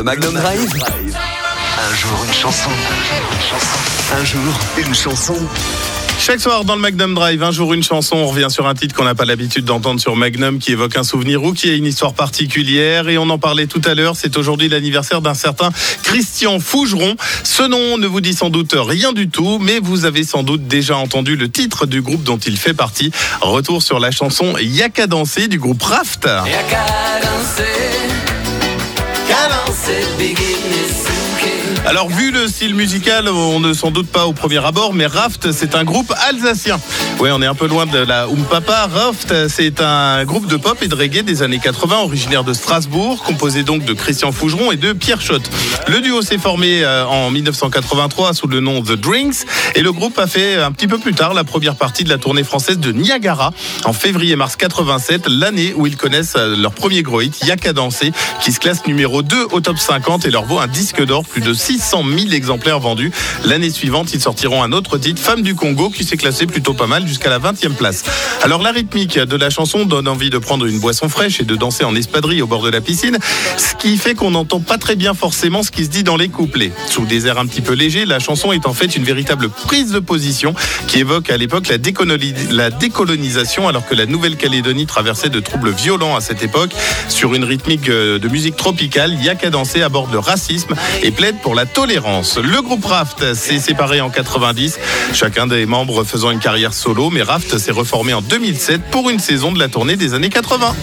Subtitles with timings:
[0.00, 0.72] Le Magnum Drive.
[0.72, 2.70] Un jour une chanson.
[4.18, 4.40] Un jour
[4.78, 5.34] une chanson.
[6.18, 8.94] Chaque soir dans le Magnum Drive, un jour une chanson, on revient sur un titre
[8.94, 11.84] qu'on n'a pas l'habitude d'entendre sur Magnum, qui évoque un souvenir ou qui a une
[11.84, 13.10] histoire particulière.
[13.10, 15.68] Et on en parlait tout à l'heure, c'est aujourd'hui l'anniversaire d'un certain
[16.02, 17.16] Christian Fougeron.
[17.44, 20.66] Ce nom ne vous dit sans doute rien du tout, mais vous avez sans doute
[20.66, 23.10] déjà entendu le titre du groupe dont il fait partie.
[23.42, 26.26] Retour sur la chanson Yaka danser du groupe Raft.
[31.90, 35.50] Alors, vu le style musical, on ne s'en doute pas au premier abord, mais Raft,
[35.50, 36.78] c'est un groupe alsacien.
[37.20, 38.88] Oui, on est un peu loin de la Papa.
[38.90, 43.22] Raft, c'est un groupe de pop et de reggae des années 80, originaire de Strasbourg,
[43.22, 45.42] composé donc de Christian Fougeron et de Pierre Schott.
[45.86, 50.18] Le duo s'est formé euh, en 1983 sous le nom The Drinks, et le groupe
[50.18, 52.90] a fait un petit peu plus tard la première partie de la tournée française de
[52.90, 53.52] Niagara
[53.84, 58.50] en février-mars 87, l'année où ils connaissent euh, leur premier gros hit, Yaka Danser, qui
[58.50, 61.52] se classe numéro 2 au top 50 et leur vaut un disque d'or, plus de
[61.52, 63.12] 600 000 exemplaires vendus.
[63.44, 66.86] L'année suivante, ils sortiront un autre titre, Femme du Congo, qui s'est classé plutôt pas
[66.86, 68.04] mal jusqu'à la 20e place.
[68.44, 71.56] Alors la rythmique de la chanson donne envie de prendre une boisson fraîche et de
[71.56, 73.18] danser en espadrille au bord de la piscine,
[73.56, 76.28] ce qui fait qu'on n'entend pas très bien forcément ce qui se dit dans les
[76.28, 76.70] couplets.
[76.88, 79.90] Sous des airs un petit peu légers, la chanson est en fait une véritable prise
[79.90, 80.54] de position
[80.86, 86.20] qui évoque à l'époque la, décolonisation alors que la Nouvelle-Calédonie traversait de troubles violents à
[86.20, 86.70] cette époque.
[87.08, 91.56] Sur une rythmique euh, de musique tropicale, Yaka Danser aborde le racisme et plaide pour
[91.56, 92.38] la tolérance.
[92.38, 94.78] Le groupe Raft s'est séparé en 90,
[95.12, 99.20] chacun des membres faisant une carrière solo, mais Raft s'est reformé en 2007 pour une
[99.20, 100.74] saison de la tournée des années 80.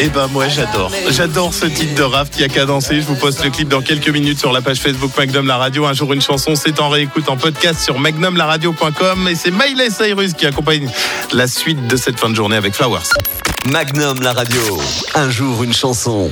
[0.00, 0.90] Eh ben moi j'adore.
[1.10, 3.00] J'adore ce titre de Raft, y a qu'à danser.
[3.00, 5.84] Je vous poste le clip dans quelques minutes sur la page Facebook Magnum La Radio.
[5.84, 9.28] Un jour une chanson, c'est en réécoute en podcast sur magnumlaradio.com.
[9.28, 10.88] Et c'est Miley Cyrus qui accompagne
[11.32, 13.10] la suite de cette fin de journée avec Flowers.
[13.70, 14.80] Magnum La Radio.
[15.14, 16.30] Un jour une chanson.